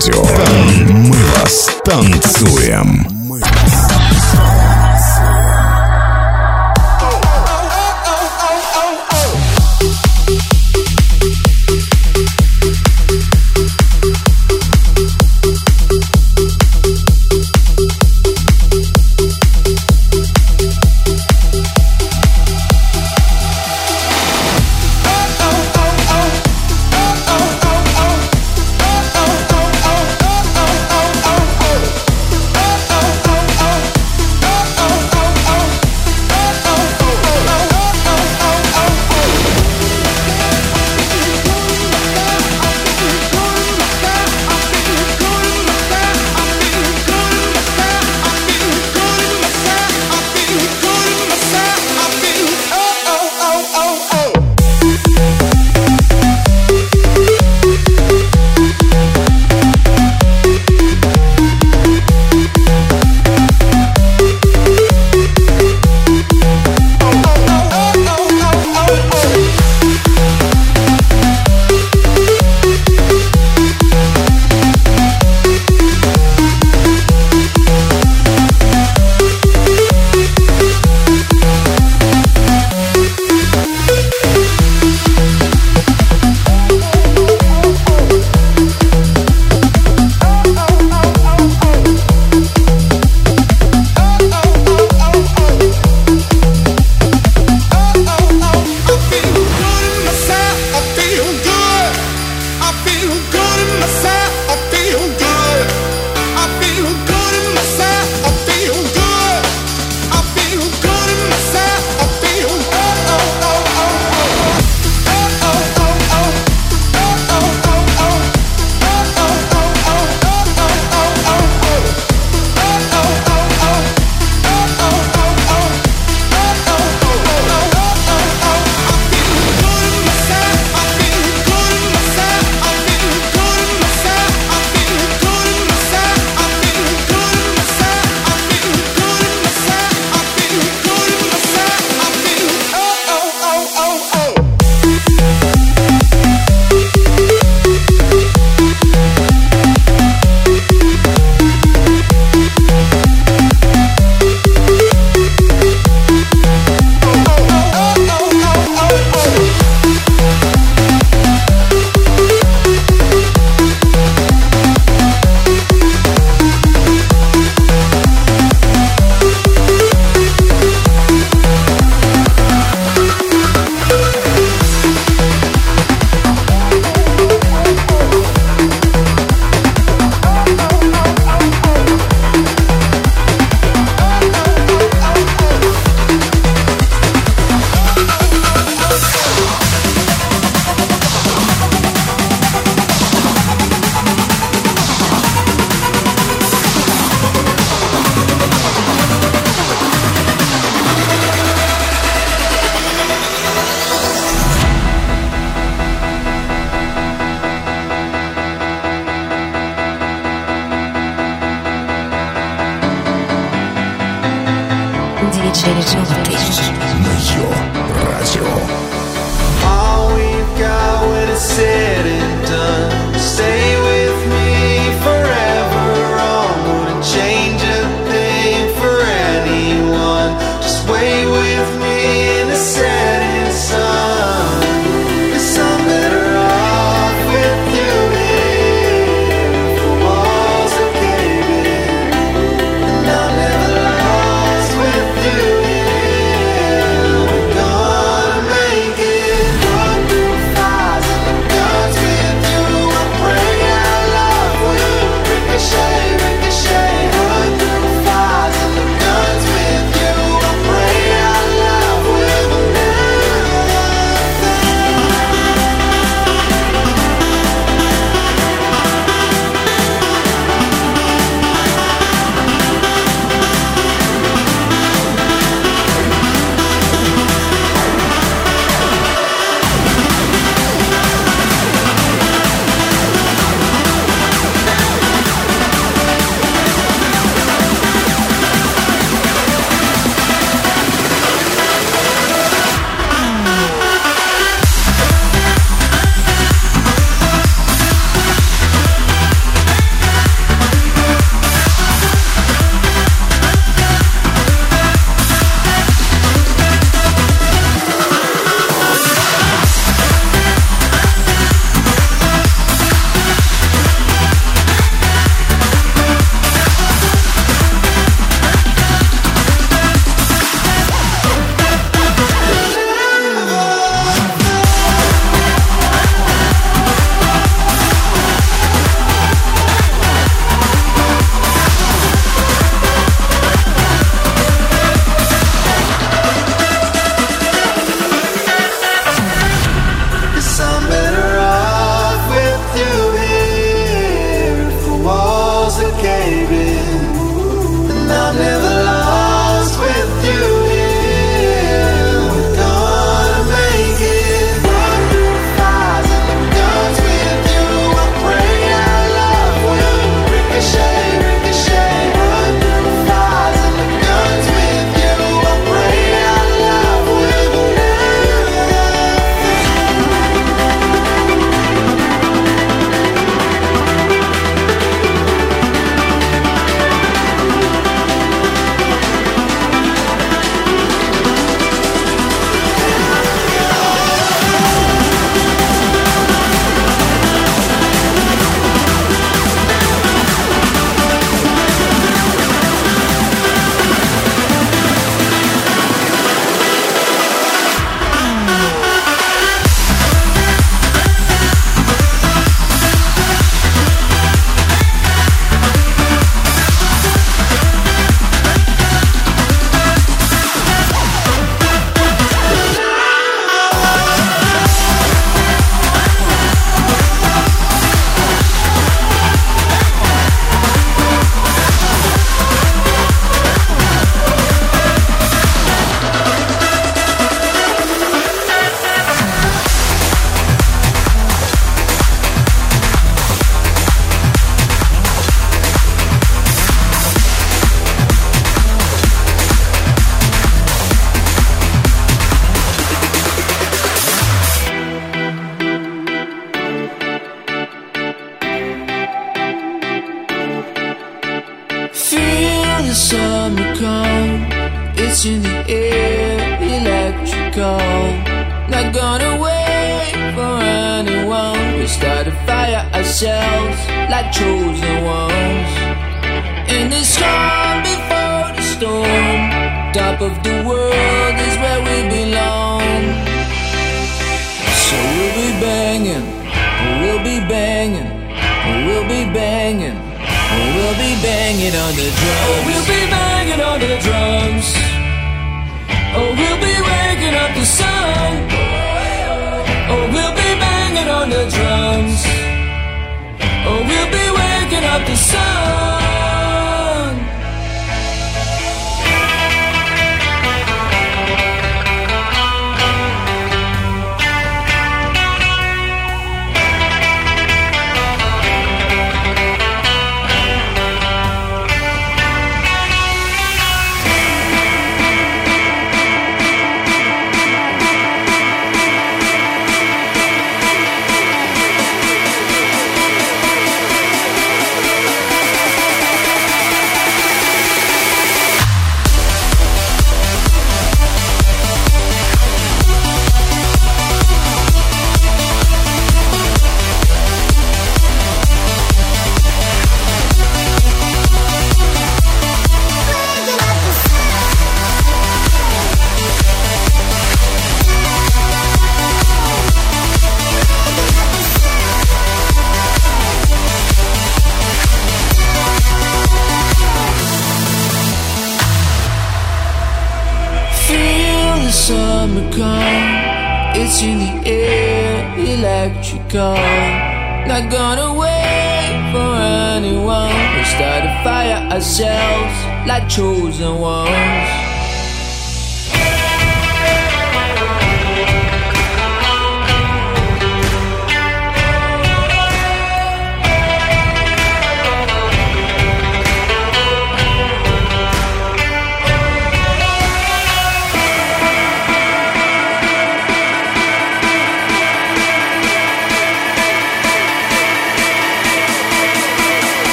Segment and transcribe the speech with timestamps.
[0.00, 0.22] радио.
[0.88, 3.06] Мы вас танцуем.
[3.10, 3.79] Мы вас.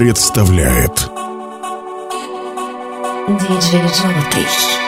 [0.00, 1.10] Представляет.
[3.28, 4.79] Диджей Желтый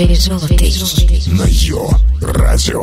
[0.00, 1.22] Жолотий.
[1.30, 1.86] На ее
[2.22, 2.82] радио.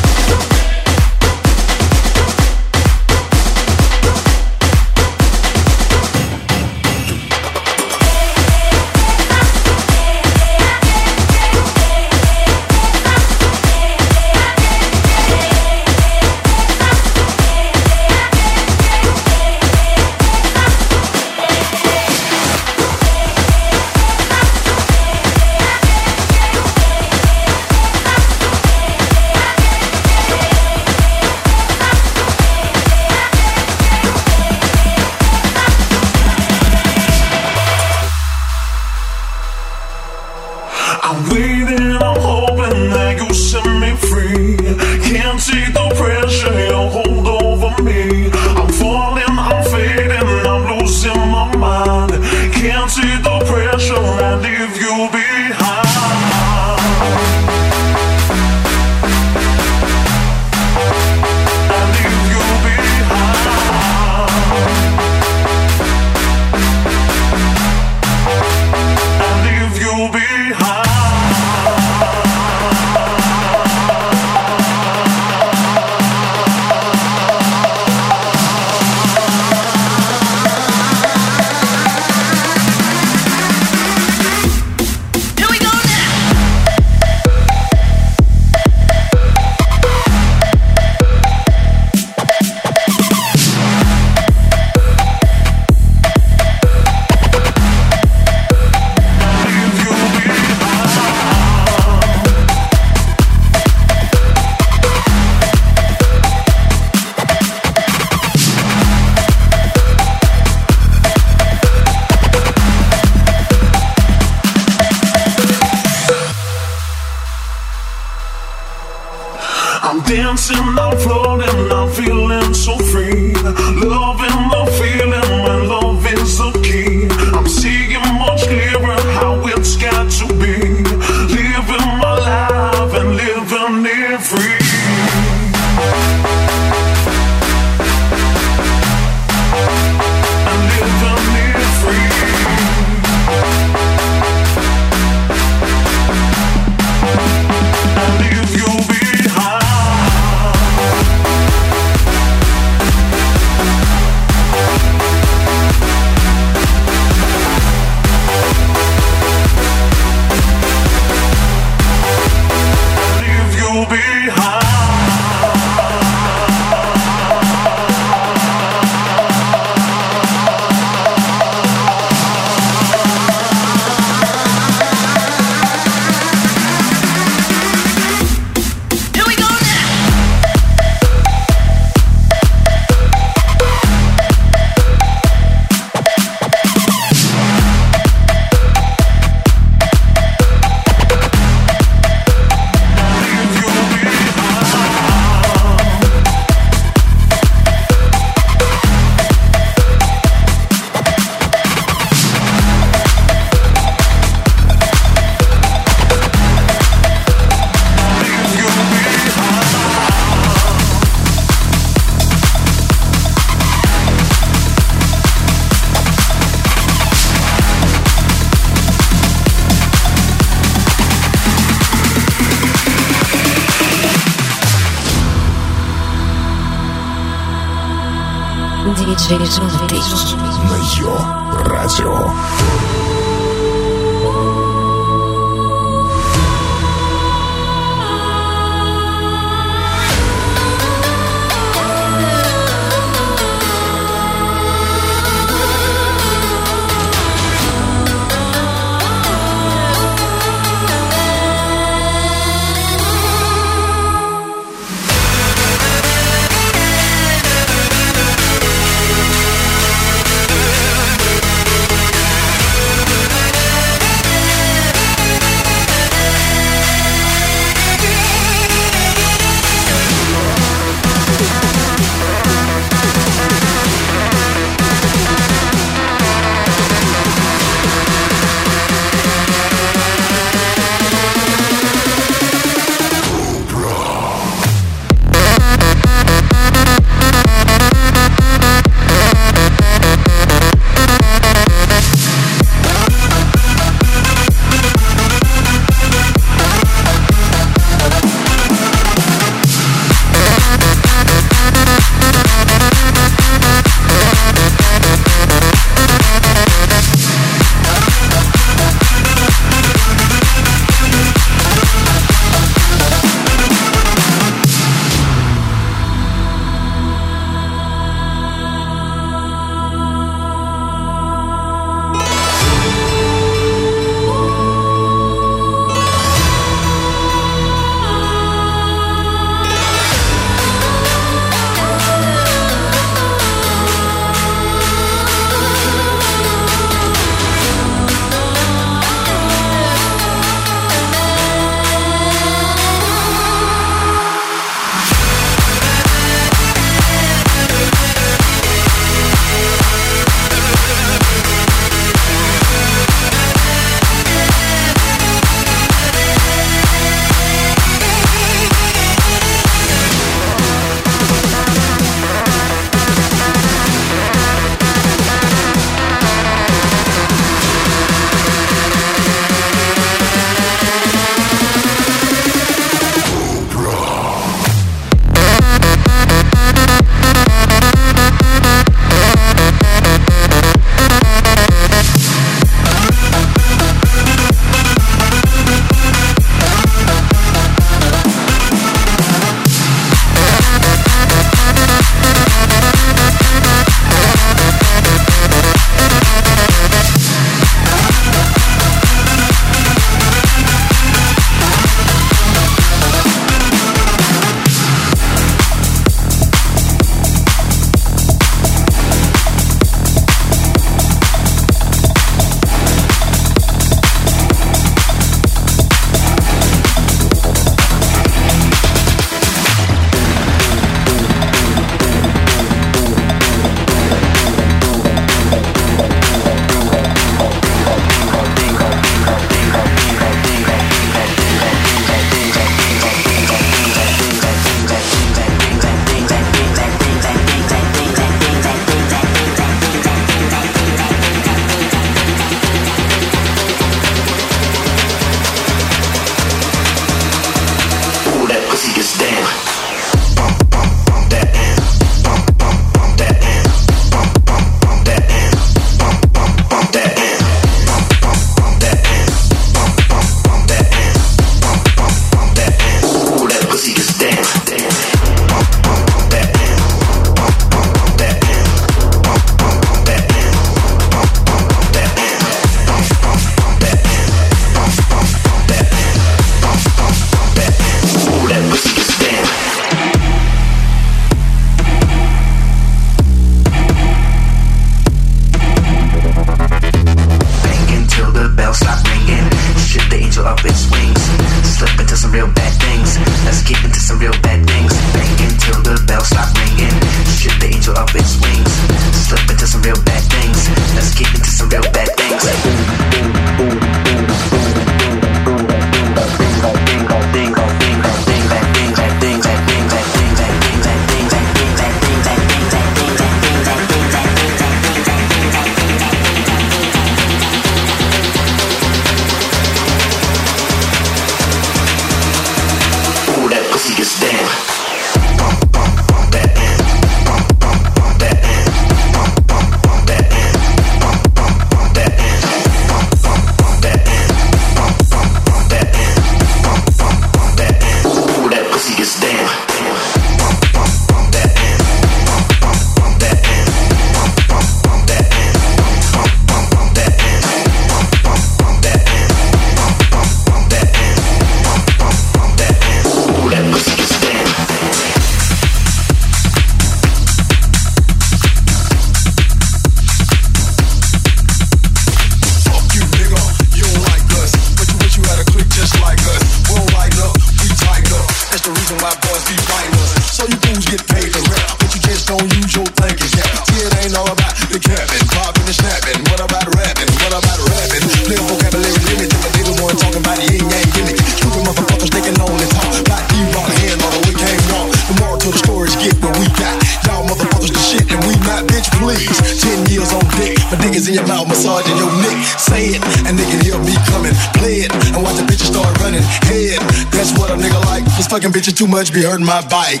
[598.94, 600.00] Much be hurting my bike.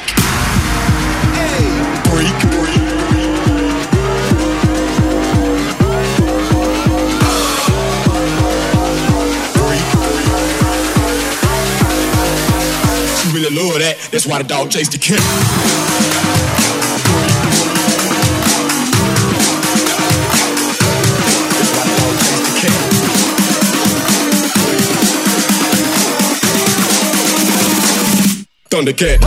[1.34, 1.66] Hey,
[2.04, 2.30] freak,
[13.32, 13.96] really love that.
[14.12, 16.53] That's why the dog chased the cat.
[28.74, 29.20] Thundercat.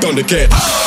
[0.00, 0.83] Thundercat.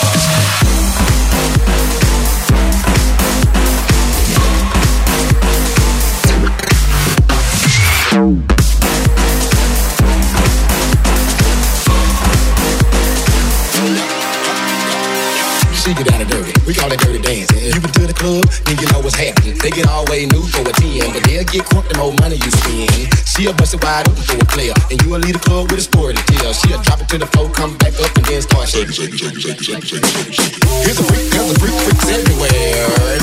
[21.52, 23.08] Get crunk the more money you spend.
[23.24, 25.80] She a busted wide open for a player, and you a lead the club with
[25.80, 26.52] a story to tell.
[26.54, 29.18] She a drop it to the floor, come back up, and then start shaking, shaking,
[29.18, 30.64] shaking, shaking, shaking, shaking, shaking, shaking.
[30.84, 33.20] Here's a freak, here's a freak, freaks everywhere.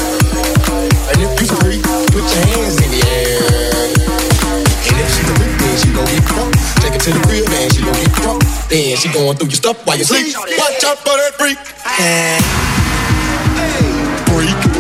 [1.11, 3.45] And if you's a freak, put your hands in the air.
[3.93, 6.53] And if she's a freak, then she gon' get crunk.
[6.81, 8.41] Take it to the crib, and she gon' get crunk.
[8.71, 10.33] Then she going through your stuff while you sleep.
[10.33, 11.61] Watch out for that freak.
[14.33, 14.74] Freak.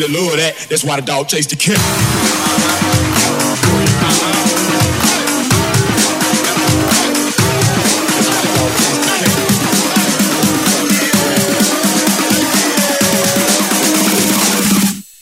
[0.00, 0.56] Really love that.
[0.68, 1.78] That's why the dog chased the cat.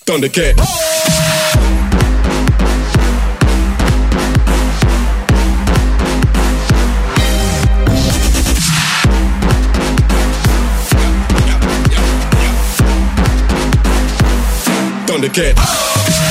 [0.06, 1.27] Thundercat.
[15.28, 16.27] Thundercat.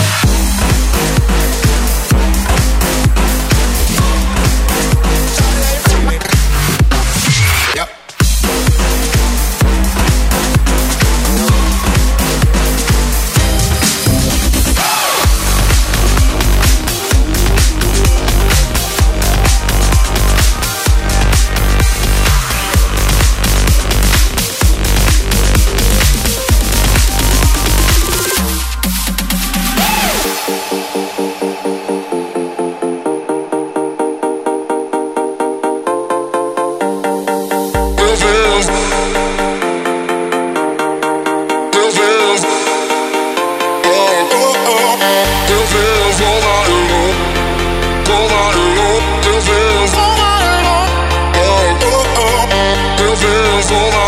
[53.67, 54.06] そうな